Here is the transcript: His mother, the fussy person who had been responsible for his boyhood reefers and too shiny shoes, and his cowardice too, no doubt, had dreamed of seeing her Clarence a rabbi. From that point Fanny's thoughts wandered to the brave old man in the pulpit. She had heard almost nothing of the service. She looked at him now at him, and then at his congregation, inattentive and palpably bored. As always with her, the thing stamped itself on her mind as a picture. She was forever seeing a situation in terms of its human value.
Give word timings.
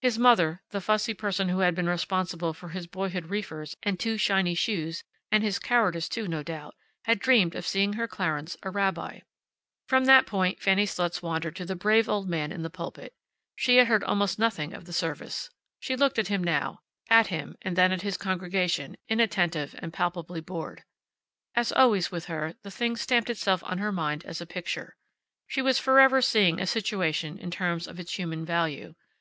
His 0.00 0.18
mother, 0.18 0.64
the 0.70 0.80
fussy 0.80 1.14
person 1.14 1.48
who 1.48 1.60
had 1.60 1.76
been 1.76 1.88
responsible 1.88 2.52
for 2.52 2.70
his 2.70 2.88
boyhood 2.88 3.26
reefers 3.26 3.76
and 3.84 4.00
too 4.00 4.16
shiny 4.16 4.56
shoes, 4.56 5.04
and 5.30 5.44
his 5.44 5.60
cowardice 5.60 6.08
too, 6.08 6.26
no 6.26 6.42
doubt, 6.42 6.74
had 7.04 7.20
dreamed 7.20 7.54
of 7.54 7.64
seeing 7.64 7.92
her 7.92 8.08
Clarence 8.08 8.56
a 8.64 8.70
rabbi. 8.72 9.20
From 9.86 10.06
that 10.06 10.26
point 10.26 10.60
Fanny's 10.60 10.94
thoughts 10.94 11.22
wandered 11.22 11.54
to 11.54 11.64
the 11.64 11.76
brave 11.76 12.08
old 12.08 12.28
man 12.28 12.50
in 12.50 12.62
the 12.62 12.68
pulpit. 12.68 13.14
She 13.54 13.76
had 13.76 13.86
heard 13.86 14.02
almost 14.02 14.40
nothing 14.40 14.74
of 14.74 14.86
the 14.86 14.92
service. 14.92 15.50
She 15.78 15.94
looked 15.94 16.18
at 16.18 16.26
him 16.26 16.42
now 16.42 16.80
at 17.08 17.28
him, 17.28 17.54
and 17.62 17.76
then 17.76 17.92
at 17.92 18.02
his 18.02 18.16
congregation, 18.16 18.96
inattentive 19.08 19.76
and 19.78 19.92
palpably 19.92 20.40
bored. 20.40 20.82
As 21.54 21.70
always 21.70 22.10
with 22.10 22.24
her, 22.24 22.56
the 22.62 22.72
thing 22.72 22.96
stamped 22.96 23.30
itself 23.30 23.62
on 23.62 23.78
her 23.78 23.92
mind 23.92 24.24
as 24.26 24.40
a 24.40 24.46
picture. 24.46 24.96
She 25.46 25.62
was 25.62 25.78
forever 25.78 26.20
seeing 26.20 26.58
a 26.60 26.66
situation 26.66 27.38
in 27.38 27.52
terms 27.52 27.86
of 27.86 28.00
its 28.00 28.14
human 28.18 28.44
value. 28.44 28.96